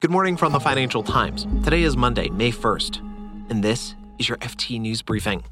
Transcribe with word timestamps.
Good 0.00 0.12
morning 0.12 0.36
from 0.36 0.52
the 0.52 0.60
Financial 0.60 1.02
Times. 1.02 1.44
Today 1.64 1.82
is 1.82 1.96
Monday, 1.96 2.28
May 2.28 2.52
1st, 2.52 3.50
and 3.50 3.64
this 3.64 3.96
is 4.20 4.28
your 4.28 4.38
FT 4.38 4.80
News 4.80 5.02
Briefing. 5.02 5.42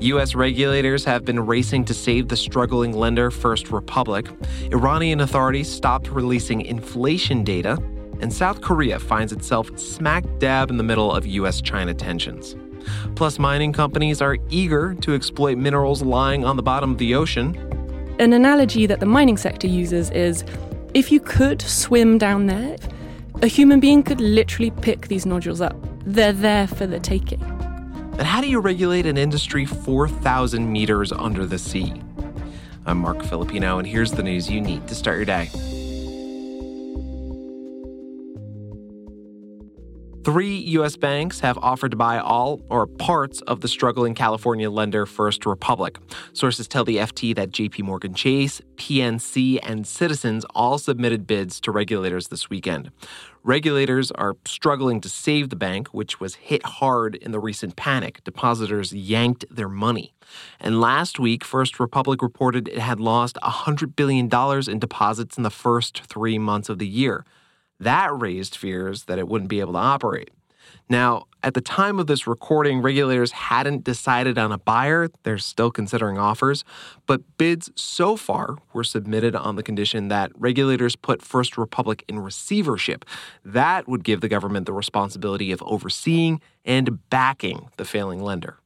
U.S. 0.00 0.34
regulators 0.34 1.04
have 1.04 1.24
been 1.24 1.38
racing 1.38 1.84
to 1.84 1.94
save 1.94 2.26
the 2.26 2.36
struggling 2.36 2.94
lender 2.94 3.30
First 3.30 3.70
Republic. 3.70 4.26
Iranian 4.72 5.20
authorities 5.20 5.70
stopped 5.70 6.08
releasing 6.08 6.62
inflation 6.62 7.44
data, 7.44 7.78
and 8.20 8.32
South 8.32 8.60
Korea 8.60 8.98
finds 8.98 9.32
itself 9.32 9.78
smack 9.78 10.24
dab 10.40 10.68
in 10.68 10.78
the 10.78 10.82
middle 10.82 11.12
of 11.12 11.24
U.S. 11.24 11.60
China 11.60 11.94
tensions. 11.94 12.56
Plus, 13.14 13.38
mining 13.38 13.72
companies 13.72 14.20
are 14.20 14.36
eager 14.50 14.94
to 14.94 15.14
exploit 15.14 15.58
minerals 15.58 16.02
lying 16.02 16.44
on 16.44 16.56
the 16.56 16.62
bottom 16.64 16.90
of 16.90 16.98
the 16.98 17.14
ocean. 17.14 17.56
An 18.18 18.32
analogy 18.32 18.86
that 18.86 18.98
the 18.98 19.06
mining 19.06 19.36
sector 19.36 19.68
uses 19.68 20.10
is 20.10 20.44
if 20.94 21.10
you 21.10 21.20
could 21.20 21.62
swim 21.62 22.18
down 22.18 22.46
there, 22.46 22.76
a 23.40 23.46
human 23.46 23.80
being 23.80 24.02
could 24.02 24.20
literally 24.20 24.70
pick 24.70 25.08
these 25.08 25.24
nodules 25.24 25.60
up. 25.60 25.76
They're 26.04 26.32
there 26.32 26.66
for 26.66 26.86
the 26.86 27.00
taking. 27.00 27.40
But 28.16 28.26
how 28.26 28.40
do 28.40 28.48
you 28.48 28.60
regulate 28.60 29.06
an 29.06 29.16
industry 29.16 29.64
4,000 29.64 30.70
meters 30.70 31.10
under 31.12 31.46
the 31.46 31.58
sea? 31.58 31.94
I'm 32.84 32.98
Marc 32.98 33.22
Filippino, 33.22 33.78
and 33.78 33.86
here's 33.86 34.12
the 34.12 34.22
news 34.22 34.50
you 34.50 34.60
need 34.60 34.86
to 34.88 34.94
start 34.94 35.16
your 35.16 35.24
day. 35.24 35.50
Three 40.24 40.56
U.S. 40.76 40.96
banks 40.96 41.40
have 41.40 41.58
offered 41.58 41.90
to 41.90 41.96
buy 41.96 42.20
all 42.20 42.60
or 42.68 42.86
parts 42.86 43.40
of 43.42 43.60
the 43.60 43.66
struggling 43.66 44.14
California 44.14 44.70
lender 44.70 45.04
First 45.04 45.44
Republic. 45.46 45.98
Sources 46.32 46.68
tell 46.68 46.84
the 46.84 46.98
FT 46.98 47.34
that 47.34 47.50
JP 47.50 47.82
Morgan 47.82 48.14
Chase, 48.14 48.60
PNC, 48.76 49.58
and 49.64 49.84
Citizens 49.84 50.46
all 50.54 50.78
submitted 50.78 51.26
bids 51.26 51.60
to 51.62 51.72
regulators 51.72 52.28
this 52.28 52.48
weekend. 52.48 52.92
Regulators 53.42 54.12
are 54.12 54.36
struggling 54.46 55.00
to 55.00 55.08
save 55.08 55.50
the 55.50 55.56
bank, 55.56 55.88
which 55.88 56.20
was 56.20 56.36
hit 56.36 56.64
hard 56.64 57.16
in 57.16 57.32
the 57.32 57.40
recent 57.40 57.74
panic. 57.74 58.22
Depositors 58.22 58.92
yanked 58.92 59.44
their 59.50 59.68
money. 59.68 60.14
And 60.60 60.80
last 60.80 61.18
week, 61.18 61.42
First 61.42 61.80
Republic 61.80 62.22
reported 62.22 62.68
it 62.68 62.78
had 62.78 63.00
lost 63.00 63.36
$100 63.42 63.96
billion 63.96 64.30
in 64.70 64.78
deposits 64.78 65.36
in 65.36 65.42
the 65.42 65.50
first 65.50 66.02
three 66.02 66.38
months 66.38 66.68
of 66.68 66.78
the 66.78 66.86
year. 66.86 67.24
That 67.82 68.16
raised 68.16 68.56
fears 68.56 69.04
that 69.04 69.18
it 69.18 69.26
wouldn't 69.26 69.50
be 69.50 69.58
able 69.58 69.72
to 69.72 69.78
operate. 69.80 70.30
Now, 70.88 71.24
at 71.42 71.54
the 71.54 71.60
time 71.60 71.98
of 71.98 72.06
this 72.06 72.28
recording, 72.28 72.80
regulators 72.80 73.32
hadn't 73.32 73.82
decided 73.82 74.38
on 74.38 74.52
a 74.52 74.58
buyer. 74.58 75.08
They're 75.24 75.38
still 75.38 75.72
considering 75.72 76.16
offers, 76.16 76.64
but 77.06 77.22
bids 77.38 77.70
so 77.74 78.16
far 78.16 78.56
were 78.72 78.84
submitted 78.84 79.34
on 79.34 79.56
the 79.56 79.64
condition 79.64 80.06
that 80.08 80.30
regulators 80.36 80.94
put 80.94 81.22
First 81.22 81.58
Republic 81.58 82.04
in 82.06 82.20
receivership. 82.20 83.04
That 83.44 83.88
would 83.88 84.04
give 84.04 84.20
the 84.20 84.28
government 84.28 84.66
the 84.66 84.72
responsibility 84.72 85.50
of 85.50 85.60
overseeing 85.62 86.40
and 86.64 87.08
backing 87.10 87.68
the 87.78 87.84
failing 87.84 88.22
lender. 88.22 88.61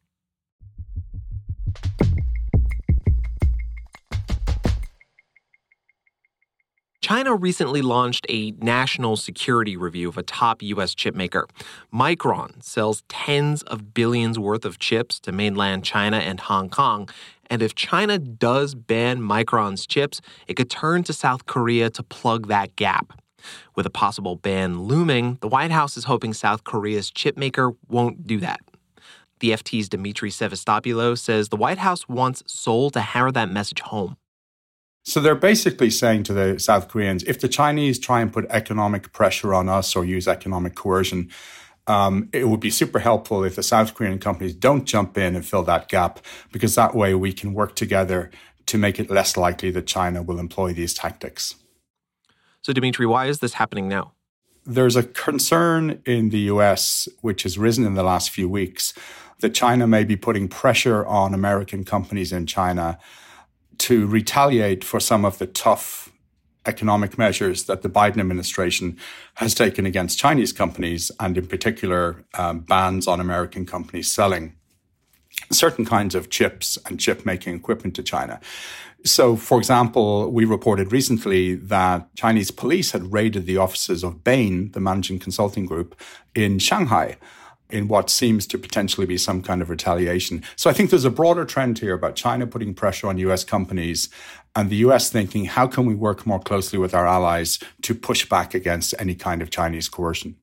China 7.07 7.37
recently 7.37 7.83
launched 7.83 8.27
a 8.29 8.51
national 8.59 9.15
security 9.15 9.77
review 9.77 10.09
of 10.09 10.19
a 10.19 10.25
top 10.25 10.61
U.S. 10.61 10.93
chipmaker. 10.93 11.45
Micron 11.95 12.61
sells 12.61 13.05
tens 13.09 13.63
of 13.63 13.95
billions 13.95 14.41
worth 14.41 14.65
of 14.65 14.81
chips 14.81 15.21
to 15.21 15.31
mainland 15.31 15.85
China 15.85 16.17
and 16.17 16.41
Hong 16.41 16.69
Kong. 16.69 17.09
And 17.49 17.63
if 17.63 17.77
China 17.77 18.19
does 18.19 18.75
ban 18.75 19.21
Micron's 19.21 19.87
chips, 19.87 20.21
it 20.49 20.55
could 20.55 20.69
turn 20.69 21.05
to 21.05 21.13
South 21.13 21.47
Korea 21.47 21.91
to 21.91 22.03
plug 22.03 22.49
that 22.49 22.75
gap. 22.75 23.13
With 23.77 23.87
a 23.87 23.91
possible 23.91 24.35
ban 24.35 24.81
looming, 24.81 25.39
the 25.41 25.49
White 25.49 25.71
House 25.71 25.97
is 25.97 26.07
hoping 26.07 26.35
South 26.35 26.65
Korea's 26.65 27.13
chipmaker 27.13 27.77
won't 27.89 28.27
do 28.27 28.41
that. 28.41 28.59
The 29.39 29.53
FT's 29.53 29.89
Demetri 29.89 30.31
Sevastopulo 30.31 31.17
says 31.17 31.51
the 31.51 31.57
White 31.57 31.79
House 31.79 32.09
wants 32.09 32.43
Seoul 32.49 32.91
to 32.91 33.01
hammer 33.01 33.31
that 33.31 33.49
message 33.49 33.83
home. 33.83 34.17
So 35.07 35.21
they're 35.21 35.37
basically 35.37 35.91
saying 35.91 36.25
to 36.25 36.33
the 36.33 36.59
South 36.59 36.89
Koreans, 36.89 37.23
if 37.23 37.39
the 37.39 37.47
Chinese 37.47 37.97
try 37.97 38.21
and 38.21 38.33
put 38.33 38.45
economic 38.51 39.13
pressure 39.13 39.55
on 39.55 39.69
us 39.69 39.95
or 39.95 40.05
use 40.05 40.27
economic 40.27 40.75
coercion, 40.75 41.31
um, 41.87 42.29
it 42.33 42.49
would 42.49 42.59
be 42.59 42.71
super 42.71 42.99
helpful 42.99 43.45
if 43.45 43.55
the 43.55 43.63
South 43.63 43.95
Korean 43.95 44.19
companies 44.19 44.53
don't 44.53 44.85
jump 44.85 45.17
in 45.17 45.37
and 45.37 45.47
fill 45.47 45.63
that 45.63 45.89
gap, 45.89 46.19
because 46.51 46.75
that 46.75 46.97
way 46.97 47.15
we 47.15 47.33
can 47.33 47.55
work 47.55 47.77
together 47.77 48.33
to 48.67 48.79
make 48.79 48.99
it 48.99 49.09
less 49.09 49.37
likely 49.37 49.71
that 49.71 49.87
China 49.87 50.25
will 50.25 50.41
employ 50.41 50.73
these 50.73 50.93
tactics. 50.93 51.55
So, 52.63 52.73
Demetri, 52.73 53.07
why 53.07 53.27
is 53.27 53.39
this 53.39 53.53
happening 53.55 53.87
now? 53.87 54.13
There's 54.65 54.97
a 54.97 55.05
concern 55.05 56.03
in 56.05 56.31
the 56.31 56.51
US, 56.51 57.09
which 57.21 57.45
has 57.45 57.57
risen 57.57 57.87
in 57.87 57.95
the 57.95 58.03
last 58.03 58.31
few 58.31 58.49
weeks, 58.49 58.93
that 59.39 59.55
China 59.55 59.87
may 59.87 60.03
be 60.03 60.17
putting 60.17 60.49
pressure 60.49 61.07
on 61.07 61.33
American 61.33 61.85
companies 61.85 62.33
in 62.33 62.47
China 62.47 62.99
to 63.79 64.07
retaliate 64.07 64.85
for 64.85 65.01
some 65.01 65.25
of 65.25 65.39
the 65.39 65.47
tough 65.47 66.13
economic 66.67 67.17
measures 67.17 67.65
that 67.65 67.83
the 67.83 67.89
Biden 67.89 68.19
administration 68.19 68.99
has 69.35 69.55
taken 69.55 69.87
against 69.87 70.19
Chinese 70.19 70.53
companies, 70.53 71.11
and 71.21 71.39
in 71.39 71.47
particular, 71.47 72.25
um, 72.35 72.61
bans 72.61 73.07
on 73.07 73.21
American 73.21 73.65
companies 73.65 74.11
selling 74.11 74.55
certain 75.53 75.85
kinds 75.85 76.15
of 76.15 76.31
chips 76.31 76.79
and 76.87 76.99
chip 76.99 77.25
making 77.25 77.55
equipment 77.55 77.95
to 77.95 78.03
China. 78.03 78.41
So, 79.05 79.37
for 79.37 79.59
example, 79.59 80.31
we 80.33 80.45
reported 80.45 80.91
recently 80.91 81.55
that 81.55 82.09
Chinese 82.17 82.51
police 82.51 82.91
had 82.91 83.13
raided 83.13 83.47
the 83.47 83.59
offices 83.59 84.03
of 84.03 84.25
Bain, 84.25 84.73
the 84.73 84.81
managing 84.81 85.21
consulting 85.21 85.67
group, 85.67 86.01
in 86.35 86.59
Shanghai 86.59 87.17
in 87.71 87.89
what 87.89 88.11
seems 88.11 88.47
to 88.47 88.59
potentially 88.59 89.07
be 89.07 89.19
some 89.19 89.43
kind 89.43 89.61
of 89.61 89.71
retaliation. 89.71 90.43
So 90.57 90.71
I 90.71 90.73
think 90.73 90.91
there's 90.91 91.05
a 91.05 91.11
broader 91.11 91.45
trend 91.45 91.79
here 91.79 91.95
about 91.95 92.17
China 92.17 92.47
putting 92.47 92.75
pressure 92.75 93.09
on 93.09 93.19
US 93.19 93.45
companies 93.45 94.09
and 94.55 94.71
the 94.71 94.77
US 94.77 95.11
thinking, 95.11 95.45
how 95.45 95.67
can 95.67 95.85
we 95.85 95.95
work 95.95 96.27
more 96.27 96.41
closely 96.41 96.79
with 96.79 96.95
our 96.95 97.07
allies 97.07 97.59
to 97.83 97.95
push 97.95 98.29
back 98.29 98.55
against 98.55 98.95
any 98.99 99.15
kind 99.15 99.43
of 99.43 99.51
Chinese 99.51 99.89
coercion? 99.89 100.37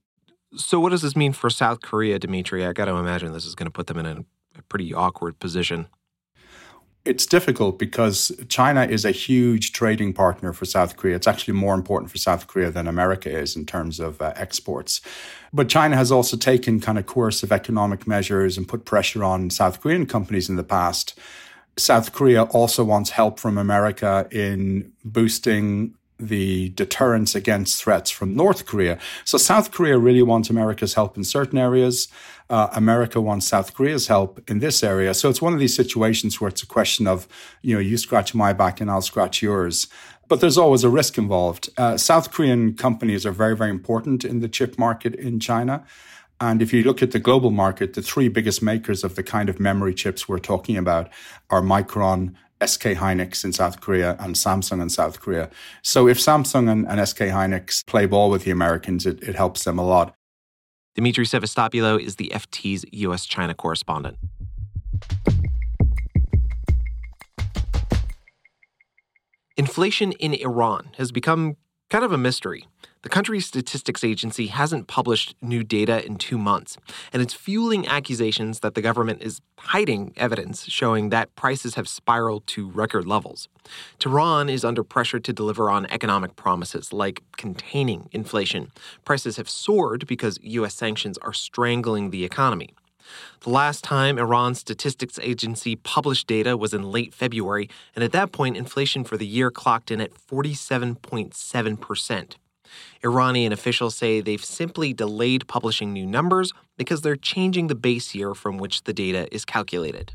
So, 0.56 0.80
what 0.80 0.90
does 0.90 1.02
this 1.02 1.16
mean 1.16 1.34
for 1.34 1.50
South 1.50 1.82
Korea, 1.82 2.20
Demetri? 2.20 2.64
I 2.64 2.74
got 2.74 2.86
to 2.86 2.96
imagine 2.96 3.34
this 3.34 3.46
is 3.46 3.56
going 3.56 3.66
to 3.66 3.72
put 3.72 3.88
them 3.88 3.98
in 3.98 4.06
a, 4.06 4.20
a 4.60 4.62
pretty 4.70 4.94
awkward 4.94 5.40
position 5.40 5.88
it's 7.06 7.26
difficult 7.26 7.78
because 7.78 8.32
China 8.48 8.86
is 8.86 9.04
a 9.04 9.12
huge 9.12 9.74
trading 9.74 10.14
partner 10.14 10.54
for 10.54 10.64
South 10.64 10.96
Korea. 10.96 11.16
It's 11.16 11.28
actually 11.28 11.56
more 11.56 11.76
important 11.76 12.10
for 12.12 12.18
South 12.18 12.48
Korea 12.48 12.72
than 12.72 12.88
America 12.88 13.30
is 13.30 13.56
in 13.56 13.66
terms 13.66 14.00
of 14.00 14.22
uh, 14.22 14.32
exports. 14.38 15.02
But 15.52 15.68
China 15.68 15.98
has 15.98 16.12
also 16.12 16.38
taken 16.38 16.80
kind 16.80 16.98
of 16.98 17.06
coercive 17.06 17.52
economic 17.52 18.08
measures 18.08 18.58
and 18.58 18.68
put 18.68 18.86
pressure 18.86 19.24
on 19.24 19.50
South 19.50 19.82
Korean 19.82 20.06
companies 20.06 20.48
in 20.48 20.56
the 20.56 20.64
past. 20.64 21.20
South 21.76 22.14
Korea 22.14 22.44
also 22.44 22.84
wants 22.86 23.10
help 23.10 23.38
from 23.38 23.58
America 23.58 24.28
in 24.32 24.94
boosting 25.04 25.96
the 26.20 26.70
deterrence 26.70 27.36
against 27.36 27.84
threats 27.84 28.10
from 28.10 28.36
North 28.36 28.66
Korea. 28.66 28.98
So 29.26 29.38
South 29.38 29.72
Korea 29.72 29.98
really 29.98 30.22
wants 30.22 30.50
America's 30.50 30.94
help 30.94 31.18
in 31.18 31.24
certain 31.24 31.58
areas. 31.58 32.08
Uh, 32.50 32.68
America 32.74 33.20
wants 33.22 33.48
South 33.48 33.74
Korea's 33.74 34.08
help 34.08 34.50
in 34.50 34.60
this 34.60 34.84
area. 34.84 35.14
So 35.14 35.30
it's 35.30 35.42
one 35.42 35.54
of 35.54 35.60
these 35.60 35.76
situations 35.76 36.40
where 36.40 36.50
it's 36.50 36.64
a 36.64 36.68
question 36.68 37.08
of, 37.08 37.28
you 37.62 37.74
know, 37.74 37.80
you 37.80 37.98
scratch 37.98 38.36
my 38.36 38.54
back 38.54 38.82
and 38.82 38.92
I'll 38.92 39.02
scratch 39.02 39.42
yours. 39.42 39.88
But 40.28 40.40
there's 40.40 40.58
always 40.58 40.84
a 40.84 40.90
risk 40.90 41.18
involved. 41.18 41.70
Uh, 41.78 41.98
South 41.98 42.32
Korean 42.32 42.76
companies 42.76 43.26
are 43.26 43.32
very, 43.32 43.56
very 43.56 43.70
important 43.70 44.24
in 44.24 44.40
the 44.40 44.50
chip 44.50 44.78
market 44.78 45.16
in 45.16 45.40
China. 45.40 45.86
And 46.40 46.62
if 46.62 46.74
you 46.74 46.84
look 46.84 47.02
at 47.02 47.12
the 47.12 47.20
global 47.20 47.52
market, 47.52 47.94
the 47.94 48.02
three 48.02 48.28
biggest 48.28 48.62
makers 48.62 49.04
of 49.04 49.16
the 49.16 49.24
kind 49.24 49.50
of 49.50 49.60
memory 49.60 49.94
chips 49.94 50.28
we're 50.28 50.40
talking 50.40 50.78
about 50.78 51.10
are 51.50 51.62
Micron, 51.62 52.34
SK 52.66 52.96
Hynix 52.96 53.44
in 53.44 53.54
South 53.54 53.82
Korea 53.82 54.16
and 54.20 54.36
Samsung 54.36 54.82
in 54.82 54.90
South 54.90 55.20
Korea. 55.20 55.50
So 55.82 56.08
if 56.08 56.18
Samsung 56.18 56.70
and, 56.70 56.88
and 56.88 57.08
SK 57.08 57.20
Hynix 57.20 57.86
play 57.86 58.06
ball 58.06 58.30
with 58.30 58.44
the 58.44 58.52
Americans, 58.52 59.06
it, 59.06 59.22
it 59.24 59.36
helps 59.36 59.64
them 59.64 59.78
a 59.78 59.86
lot. 59.86 60.16
Demetri 60.96 61.26
Sevastopulo 61.26 62.00
is 62.00 62.18
the 62.18 62.32
FT's 62.34 62.86
U.S. 62.92 63.26
China 63.26 63.56
correspondent. 63.56 64.18
Inflation 69.58 70.12
in 70.14 70.36
Iran 70.36 70.92
has 70.98 71.12
become 71.12 71.58
kind 71.90 72.06
of 72.06 72.12
a 72.12 72.18
mystery. 72.18 72.68
The 73.04 73.10
country's 73.10 73.46
statistics 73.46 74.04
agency 74.06 74.48
hasn't 74.48 74.88
published 74.88 75.36
new 75.42 75.62
data 75.62 76.06
in 76.06 76.16
two 76.16 76.38
months, 76.38 76.78
and 77.12 77.22
it's 77.22 77.34
fueling 77.34 77.86
accusations 77.86 78.62
that 78.62 78.76
the 78.76 78.82
government 78.82 79.22
is 79.22 79.42
hiding 79.60 80.14
evidence 80.16 80.64
showing 80.70 81.10
that 81.10 81.36
prices 81.36 81.76
have 81.76 81.90
spiraled 81.90 82.48
to 82.48 82.72
record 82.72 83.06
levels. 83.06 83.50
Tehran 84.00 84.48
is 84.48 84.64
under 84.64 84.86
pressure 84.86 85.20
to 85.20 85.34
deliver 85.34 85.70
on 85.70 85.86
economic 85.88 86.38
promises 86.38 86.94
like 86.94 87.22
containing 87.36 88.08
inflation. 88.14 88.72
Prices 89.04 89.36
have 89.36 89.50
soared 89.50 90.08
because 90.08 90.40
U.S. 90.42 90.74
sanctions 90.74 91.18
are 91.18 91.34
strangling 91.34 92.10
the 92.10 92.24
economy. 92.24 92.70
The 93.42 93.50
last 93.50 93.84
time 93.84 94.18
Iran's 94.18 94.60
statistics 94.60 95.20
agency 95.22 95.76
published 95.76 96.26
data 96.26 96.56
was 96.56 96.74
in 96.74 96.90
late 96.90 97.14
February, 97.14 97.70
and 97.96 98.04
at 98.04 98.14
that 98.14 98.32
point, 98.32 98.56
inflation 98.56 99.04
for 99.04 99.18
the 99.18 99.28
year 99.28 99.52
clocked 99.52 99.92
in 99.92 100.00
at 100.00 100.14
47.7%. 100.14 102.36
Iranian 103.04 103.52
officials 103.52 103.96
say 103.96 104.22
they've 104.22 104.44
simply 104.44 104.94
delayed 104.94 105.48
publishing 105.48 105.94
new 105.94 106.06
numbers 106.06 106.54
because 106.78 107.02
they're 107.02 107.16
changing 107.16 107.68
the 107.68 107.76
base 107.76 108.16
year 108.16 108.34
from 108.34 108.58
which 108.58 108.84
the 108.84 108.94
data 108.94 109.28
is 109.34 109.46
calculated. 109.46 110.14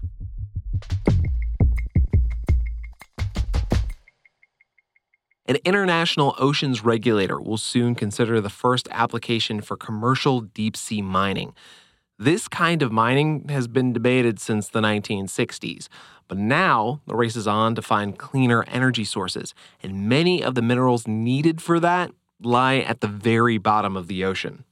An 5.49 5.57
international 5.65 6.35
oceans 6.39 6.85
regulator 6.85 7.41
will 7.41 7.57
soon 7.57 7.95
consider 7.95 8.39
the 8.39 8.51
first 8.51 8.87
application 8.91 9.63
for 9.63 9.79
commercial 9.79 10.43
deep 10.43 10.77
sea 10.77 11.01
mining. 11.01 11.55
This 12.19 12.49
kind 12.49 12.83
of 12.83 12.93
mining 12.93 13.49
has 13.49 13.67
been 13.67 13.95
debated 13.95 14.39
since 14.41 14.69
the 14.69 14.81
1960s, 14.81 15.89
but 16.27 16.37
now 16.37 17.01
the 17.07 17.17
race 17.17 17.35
is 17.35 17.47
on 17.47 17.75
to 17.77 17.83
find 17.83 18.19
cleaner 18.19 18.63
energy 18.65 19.05
sources, 19.05 19.55
and 19.83 20.07
many 20.07 20.43
of 20.43 20.55
the 20.55 20.61
minerals 20.61 21.09
needed 21.09 21.63
for 21.63 21.81
that 21.81 22.11
lie 22.43 22.79
at 22.79 23.01
the 23.01 23.09
very 23.09 23.59
bottom 23.59 23.97
of 23.97 24.07
the 24.07 24.25
ocean. 24.25 24.65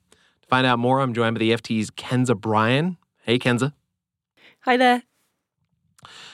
To 0.43 0.49
find 0.49 0.67
out 0.67 0.79
more, 0.79 1.01
I'm 1.01 1.15
joined 1.15 1.35
by 1.35 1.41
the 1.41 1.51
FT's 1.53 1.91
Kenza 1.91 2.39
Bryan. 2.39 2.97
Hey, 3.23 3.39
Kenza. 3.39 3.73
Hi 4.61 4.77
there. 4.77 5.03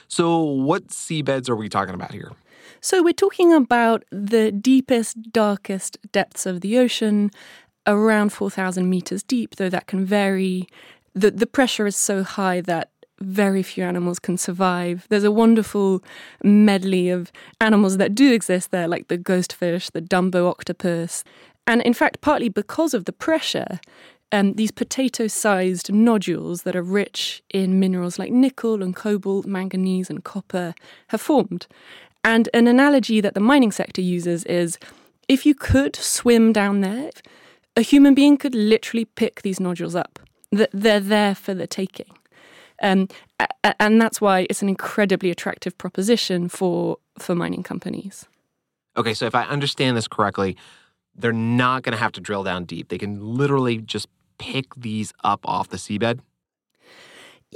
So, 0.08 0.38
what 0.38 0.88
seabeds 0.88 1.48
are 1.48 1.56
we 1.56 1.68
talking 1.68 1.94
about 1.94 2.12
here? 2.12 2.32
So, 2.80 3.02
we're 3.02 3.12
talking 3.12 3.52
about 3.52 4.04
the 4.10 4.52
deepest, 4.52 5.32
darkest 5.32 5.98
depths 6.12 6.46
of 6.46 6.60
the 6.60 6.78
ocean, 6.78 7.30
around 7.86 8.32
4,000 8.32 8.88
meters 8.88 9.22
deep, 9.22 9.56
though 9.56 9.70
that 9.70 9.86
can 9.86 10.04
vary. 10.04 10.66
The, 11.14 11.30
the 11.30 11.46
pressure 11.46 11.86
is 11.86 11.96
so 11.96 12.22
high 12.22 12.60
that 12.62 12.91
very 13.22 13.62
few 13.62 13.84
animals 13.84 14.18
can 14.18 14.36
survive. 14.36 15.06
There's 15.08 15.24
a 15.24 15.30
wonderful 15.30 16.02
medley 16.42 17.10
of 17.10 17.32
animals 17.60 17.96
that 17.96 18.14
do 18.14 18.32
exist 18.32 18.70
there, 18.70 18.88
like 18.88 19.08
the 19.08 19.18
ghostfish, 19.18 19.90
the 19.92 20.02
Dumbo 20.02 20.48
octopus. 20.48 21.24
And 21.66 21.80
in 21.82 21.94
fact, 21.94 22.20
partly 22.20 22.48
because 22.48 22.94
of 22.94 23.04
the 23.04 23.12
pressure, 23.12 23.80
um, 24.32 24.54
these 24.54 24.70
potato 24.70 25.26
sized 25.26 25.92
nodules 25.92 26.62
that 26.62 26.74
are 26.74 26.82
rich 26.82 27.42
in 27.50 27.78
minerals 27.78 28.18
like 28.18 28.32
nickel 28.32 28.82
and 28.82 28.96
cobalt, 28.96 29.46
manganese, 29.46 30.08
and 30.08 30.24
copper 30.24 30.74
have 31.08 31.20
formed. 31.20 31.66
And 32.24 32.48
an 32.54 32.66
analogy 32.66 33.20
that 33.20 33.34
the 33.34 33.40
mining 33.40 33.72
sector 33.72 34.00
uses 34.00 34.44
is 34.44 34.78
if 35.28 35.44
you 35.44 35.54
could 35.54 35.94
swim 35.96 36.52
down 36.52 36.80
there, 36.80 37.10
a 37.76 37.82
human 37.82 38.14
being 38.14 38.36
could 38.36 38.54
literally 38.54 39.04
pick 39.04 39.42
these 39.42 39.60
nodules 39.60 39.94
up. 39.94 40.18
They're 40.50 41.00
there 41.00 41.34
for 41.34 41.54
the 41.54 41.66
taking. 41.66 42.10
Um, 42.82 43.08
and 43.78 44.00
that's 44.00 44.20
why 44.20 44.46
it's 44.50 44.62
an 44.62 44.68
incredibly 44.68 45.30
attractive 45.30 45.76
proposition 45.78 46.48
for, 46.48 46.98
for 47.18 47.34
mining 47.34 47.62
companies. 47.62 48.26
Okay, 48.96 49.14
so 49.14 49.26
if 49.26 49.34
I 49.34 49.44
understand 49.44 49.96
this 49.96 50.08
correctly, 50.08 50.56
they're 51.14 51.32
not 51.32 51.82
going 51.82 51.92
to 51.92 51.98
have 51.98 52.12
to 52.12 52.20
drill 52.20 52.42
down 52.42 52.64
deep. 52.64 52.88
They 52.88 52.98
can 52.98 53.20
literally 53.36 53.78
just 53.78 54.08
pick 54.38 54.74
these 54.74 55.12
up 55.24 55.40
off 55.44 55.68
the 55.68 55.76
seabed. 55.76 56.20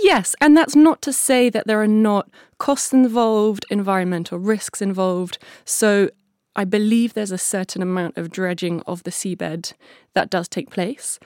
Yes, 0.02 0.34
and 0.40 0.56
that's 0.56 0.76
not 0.76 1.00
to 1.02 1.12
say 1.12 1.48
that 1.50 1.66
there 1.66 1.80
are 1.80 1.88
not 1.88 2.28
costs 2.58 2.92
involved, 2.92 3.64
environmental 3.70 4.38
risks 4.38 4.82
involved. 4.82 5.38
So 5.64 6.10
I 6.54 6.64
believe 6.64 7.14
there's 7.14 7.32
a 7.32 7.38
certain 7.38 7.82
amount 7.82 8.18
of 8.18 8.30
dredging 8.30 8.82
of 8.82 9.02
the 9.04 9.10
seabed 9.10 9.72
that 10.14 10.30
does 10.30 10.48
take 10.48 10.70
place. 10.70 11.18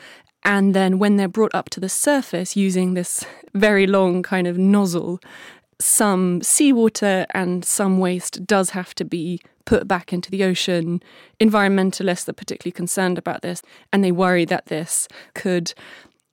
And 0.42 0.74
then 0.74 0.98
when 0.98 1.16
they're 1.16 1.28
brought 1.28 1.54
up 1.54 1.70
to 1.70 1.80
the 1.80 1.88
surface 1.88 2.56
using 2.56 2.94
this 2.94 3.24
very 3.54 3.86
long 3.86 4.22
kind 4.22 4.46
of 4.46 4.56
nozzle, 4.56 5.20
some 5.80 6.42
seawater 6.42 7.26
and 7.34 7.64
some 7.64 7.98
waste 7.98 8.46
does 8.46 8.70
have 8.70 8.94
to 8.96 9.04
be 9.04 9.40
put 9.64 9.86
back 9.86 10.12
into 10.12 10.30
the 10.30 10.44
ocean. 10.44 11.02
Environmentalists 11.40 12.28
are 12.28 12.34
particularly 12.34 12.72
concerned 12.72 13.18
about 13.18 13.42
this, 13.42 13.62
and 13.92 14.02
they 14.02 14.12
worry 14.12 14.44
that 14.44 14.66
this 14.66 15.08
could 15.34 15.72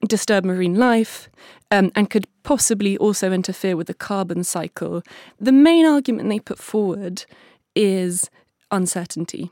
disturb 0.07 0.45
marine 0.45 0.75
life 0.75 1.29
um, 1.71 1.91
and 1.95 2.09
could 2.09 2.27
possibly 2.43 2.97
also 2.97 3.31
interfere 3.31 3.75
with 3.75 3.87
the 3.87 3.93
carbon 3.93 4.43
cycle. 4.43 5.01
The 5.39 5.51
main 5.51 5.85
argument 5.85 6.29
they 6.29 6.39
put 6.39 6.59
forward 6.59 7.25
is 7.75 8.29
uncertainty. 8.71 9.51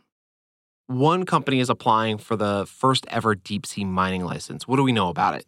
One 0.87 1.25
company 1.25 1.59
is 1.61 1.69
applying 1.69 2.19
for 2.19 2.35
the 2.35 2.67
first 2.67 3.05
ever 3.09 3.33
deep 3.33 3.65
sea 3.65 3.83
mining 3.83 4.23
license. 4.23 4.67
What 4.67 4.75
do 4.75 4.83
we 4.83 4.91
know 4.91 5.09
about 5.09 5.33
it? 5.33 5.45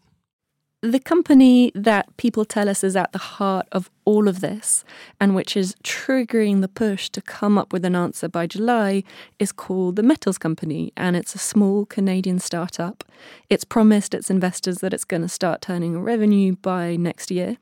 The 0.81 0.99
company 0.99 1.71
that 1.75 2.15
people 2.17 2.43
tell 2.43 2.67
us 2.69 2.83
is 2.83 2.95
at 2.95 3.11
the 3.11 3.19
heart 3.19 3.67
of 3.71 3.89
all 4.05 4.27
of 4.27 4.41
this 4.41 4.83
and 5.19 5.35
which 5.35 5.55
is 5.55 5.75
triggering 5.83 6.61
the 6.61 6.67
push 6.67 7.09
to 7.09 7.21
come 7.21 7.57
up 7.57 7.71
with 7.71 7.85
an 7.85 7.95
answer 7.95 8.27
by 8.27 8.47
July 8.47 9.03
is 9.37 9.51
called 9.51 9.95
the 9.95 10.03
Metals 10.03 10.39
Company 10.39 10.91
and 10.97 11.15
it's 11.15 11.35
a 11.35 11.39
small 11.39 11.85
Canadian 11.85 12.39
startup. 12.39 13.03
It's 13.49 13.63
promised 13.63 14.15
its 14.15 14.31
investors 14.31 14.79
that 14.79 14.93
it's 14.93 15.03
going 15.03 15.23
to 15.23 15.29
start 15.29 15.61
turning 15.61 15.99
revenue 15.99 16.55
by 16.55 16.95
next 16.95 17.29
year, 17.29 17.57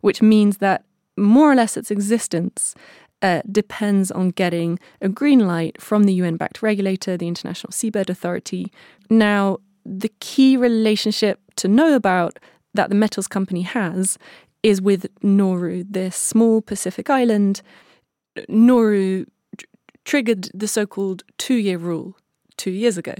which 0.00 0.22
means 0.22 0.58
that 0.58 0.84
more 1.16 1.50
or 1.50 1.54
less 1.54 1.76
its 1.76 1.90
existence 1.90 2.74
uh, 3.24 3.40
depends 3.50 4.10
on 4.10 4.28
getting 4.28 4.78
a 5.00 5.08
green 5.08 5.48
light 5.48 5.80
from 5.80 6.04
the 6.04 6.12
UN 6.12 6.36
backed 6.36 6.62
regulator, 6.62 7.16
the 7.16 7.26
International 7.26 7.70
Seabed 7.70 8.10
Authority. 8.10 8.70
Now, 9.08 9.58
the 9.86 10.12
key 10.20 10.58
relationship 10.58 11.40
to 11.56 11.66
know 11.66 11.94
about 11.94 12.38
that 12.74 12.90
the 12.90 12.94
metals 12.94 13.26
company 13.26 13.62
has 13.62 14.18
is 14.62 14.82
with 14.82 15.06
Nauru, 15.22 15.84
this 15.88 16.16
small 16.16 16.60
Pacific 16.60 17.08
island. 17.08 17.62
Nauru 18.46 19.24
tr- 19.56 19.66
triggered 20.04 20.50
the 20.52 20.68
so 20.68 20.86
called 20.86 21.22
two 21.38 21.54
year 21.54 21.78
rule 21.78 22.16
two 22.58 22.72
years 22.72 22.98
ago. 22.98 23.14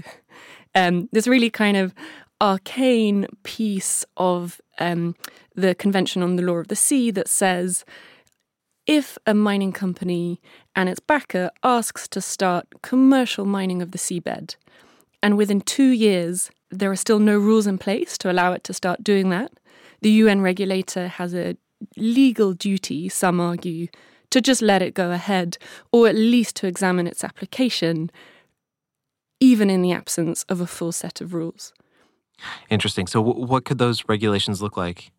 Um, 0.75 1.09
this 1.13 1.27
really 1.27 1.49
kind 1.49 1.77
of 1.77 1.95
arcane 2.41 3.25
piece 3.41 4.05
of 4.17 4.61
um, 4.77 5.15
the 5.55 5.73
Convention 5.73 6.21
on 6.21 6.35
the 6.35 6.43
Law 6.43 6.57
of 6.57 6.67
the 6.67 6.75
Sea 6.75 7.09
that 7.11 7.27
says 7.27 7.85
if 8.87 9.17
a 9.25 9.33
mining 9.33 9.71
company 9.71 10.39
and 10.75 10.89
its 10.89 10.99
backer 10.99 11.49
asks 11.63 12.07
to 12.09 12.21
start 12.21 12.67
commercial 12.81 13.45
mining 13.45 13.81
of 13.81 13.91
the 13.91 13.97
seabed, 13.97 14.55
and 15.23 15.37
within 15.37 15.61
two 15.61 15.89
years 15.89 16.51
there 16.69 16.91
are 16.91 16.95
still 16.95 17.19
no 17.19 17.37
rules 17.37 17.67
in 17.67 17.77
place 17.77 18.17
to 18.19 18.31
allow 18.31 18.51
it 18.53 18.63
to 18.65 18.73
start 18.73 19.03
doing 19.03 19.29
that, 19.29 19.51
the 20.01 20.11
UN 20.11 20.41
regulator 20.41 21.07
has 21.07 21.33
a 21.33 21.57
legal 21.97 22.53
duty, 22.53 23.09
some 23.09 23.39
argue, 23.39 23.87
to 24.29 24.41
just 24.41 24.61
let 24.61 24.81
it 24.81 24.93
go 24.93 25.11
ahead, 25.11 25.57
or 25.91 26.07
at 26.07 26.15
least 26.15 26.55
to 26.57 26.67
examine 26.67 27.07
its 27.07 27.23
application, 27.23 28.11
even 29.39 29.69
in 29.69 29.81
the 29.81 29.91
absence 29.91 30.43
of 30.49 30.61
a 30.61 30.67
full 30.67 30.91
set 30.91 31.21
of 31.21 31.33
rules. 31.33 31.73
Interesting. 32.69 33.07
So, 33.07 33.23
w- 33.23 33.45
what 33.45 33.65
could 33.65 33.77
those 33.77 34.03
regulations 34.07 34.61
look 34.61 34.75
like? 34.75 35.11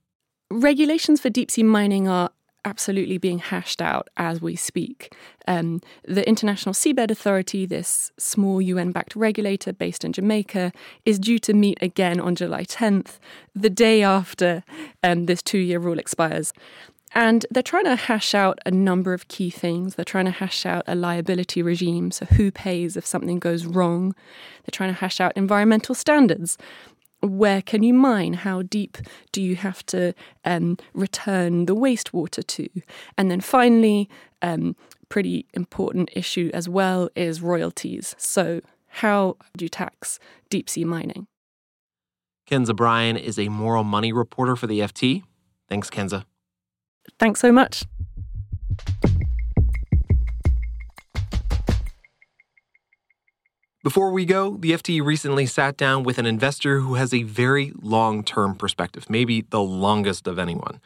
Regulations 0.51 1.21
for 1.21 1.31
deep 1.31 1.51
sea 1.51 1.63
mining 1.63 2.09
are 2.09 2.31
absolutely 2.67 3.17
being 3.17 3.39
hashed 3.39 3.81
out 3.81 4.09
as 4.17 4.43
we 4.43 4.57
speak. 4.57 5.15
Um, 5.47 5.81
the 6.05 6.29
International 6.29 6.75
Seabed 6.75 7.11
Authority, 7.11 7.65
this 7.65 8.11
small 8.19 8.61
UN 8.61 8.91
backed 8.91 9.15
regulator 9.15 9.73
based 9.73 10.05
in 10.05 10.13
Jamaica, 10.13 10.73
is 11.05 11.19
due 11.19 11.39
to 11.39 11.55
meet 11.55 11.79
again 11.81 12.21
on 12.21 12.35
July 12.35 12.65
10th, 12.65 13.19
the 13.55 13.71
day 13.71 14.03
after 14.03 14.65
um, 15.05 15.27
this 15.27 15.41
two 15.41 15.59
year 15.59 15.79
rule 15.79 15.99
expires. 15.99 16.53
And 17.15 17.47
they're 17.51 17.63
trying 17.63 17.85
to 17.85 17.97
hash 17.97 18.35
out 18.35 18.59
a 18.67 18.71
number 18.71 19.15
of 19.15 19.29
key 19.29 19.49
things. 19.49 19.95
They're 19.95 20.05
trying 20.05 20.27
to 20.27 20.33
hash 20.33 20.67
out 20.67 20.83
a 20.87 20.95
liability 20.95 21.63
regime, 21.63 22.11
so 22.11 22.27
who 22.27 22.51
pays 22.51 22.97
if 22.97 23.07
something 23.07 23.39
goes 23.39 23.65
wrong. 23.65 24.15
They're 24.65 24.73
trying 24.73 24.91
to 24.91 25.01
hash 25.01 25.21
out 25.21 25.33
environmental 25.37 25.95
standards 25.95 26.59
where 27.27 27.63
can 27.63 27.83
you 27.83 27.95
mine? 27.95 28.35
How 28.35 28.63
deep 28.63 28.99
do 29.33 29.43
you 29.43 29.57
have 29.57 29.85
to 29.87 30.15
um, 30.45 30.79
return 30.95 31.67
the 31.67 31.77
wastewater 31.77 32.47
to? 32.47 32.69
And 33.19 33.31
then 33.31 33.41
finally, 33.41 34.09
um, 34.43 34.77
pretty 35.09 35.47
important 35.55 36.11
issue 36.15 36.51
as 36.53 36.69
well 36.69 37.09
is 37.15 37.43
royalties. 37.43 38.15
So, 38.19 38.61
how 38.89 39.37
do 39.57 39.65
you 39.65 39.69
tax 39.69 40.19
deep 40.49 40.71
sea 40.71 40.85
mining? 40.85 41.27
Kenza 42.49 42.75
Bryan 42.75 43.17
is 43.17 43.39
a 43.39 43.49
moral 43.49 43.85
money 43.85 44.13
reporter 44.13 44.57
for 44.57 44.67
the 44.67 44.81
FT. 44.81 45.25
Thanks, 45.69 45.91
Kenza. 45.91 46.25
Thanks 47.19 47.41
so 47.41 47.53
much. 47.53 47.85
Before 53.87 54.11
we 54.11 54.25
go, 54.25 54.57
the 54.57 54.73
FT 54.73 55.01
recently 55.01 55.47
sat 55.47 55.77
down 55.77 56.03
with 56.03 56.19
an 56.19 56.27
investor 56.27 56.81
who 56.81 56.95
has 56.95 57.15
a 57.15 57.23
very 57.23 57.71
long 57.81 58.25
term 58.25 58.57
perspective, 58.57 59.09
maybe 59.09 59.43
the 59.43 59.61
longest 59.61 60.27
of 60.27 60.41
anyone. 60.41 60.81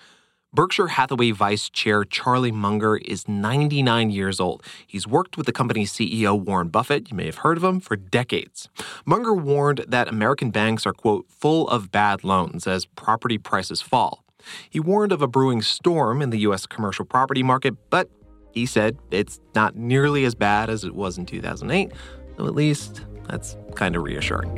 Berkshire 0.53 0.89
Hathaway 0.89 1.31
Vice 1.31 1.71
Chair 1.71 2.05
Charlie 2.05 2.53
Munger 2.53 2.99
is 2.99 3.27
99 3.27 4.11
years 4.11 4.39
old. 4.39 4.63
He's 4.87 5.07
worked 5.07 5.39
with 5.39 5.47
the 5.47 5.53
company's 5.53 5.95
CEO 5.95 6.39
Warren 6.39 6.69
Buffett, 6.69 7.11
you 7.11 7.17
may 7.17 7.25
have 7.25 7.37
heard 7.37 7.57
of 7.57 7.65
him, 7.65 7.81
for 7.81 7.97
decades. 7.97 8.69
Munger 9.07 9.33
warned 9.33 9.87
that 9.89 10.07
American 10.07 10.51
banks 10.51 10.85
are, 10.85 10.93
quote, 10.93 11.25
full 11.31 11.67
of 11.71 11.91
bad 11.91 12.23
loans 12.23 12.67
as 12.67 12.85
property 12.85 13.39
prices 13.39 13.81
fall. 13.81 14.27
He 14.69 14.79
warned 14.79 15.13
of 15.13 15.23
a 15.23 15.27
brewing 15.27 15.63
storm 15.63 16.21
in 16.21 16.29
the 16.29 16.41
U.S. 16.41 16.67
commercial 16.67 17.07
property 17.07 17.43
market, 17.43 17.77
but 17.89 18.11
he 18.53 18.67
said 18.67 18.99
it's 19.11 19.41
not 19.55 19.77
nearly 19.77 20.25
as 20.25 20.35
bad 20.35 20.69
as 20.71 20.85
it 20.85 20.95
was 20.95 21.17
in 21.17 21.27
2008, 21.27 21.93
so 22.41 22.47
at 22.47 22.55
least 22.55 23.03
that's 23.29 23.55
kind 23.75 23.95
of 23.95 24.03
reassuring. 24.03 24.57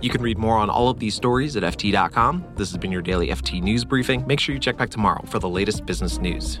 You 0.00 0.10
can 0.10 0.22
read 0.22 0.38
more 0.38 0.56
on 0.56 0.70
all 0.70 0.88
of 0.88 1.00
these 1.00 1.16
stories 1.16 1.56
at 1.56 1.64
FT.com. 1.64 2.44
This 2.54 2.70
has 2.70 2.78
been 2.78 2.92
your 2.92 3.02
daily 3.02 3.30
FT 3.30 3.60
News 3.60 3.84
Briefing. 3.84 4.24
Make 4.24 4.38
sure 4.38 4.54
you 4.54 4.60
check 4.60 4.76
back 4.76 4.90
tomorrow 4.90 5.24
for 5.26 5.40
the 5.40 5.48
latest 5.48 5.86
business 5.86 6.18
news. 6.18 6.60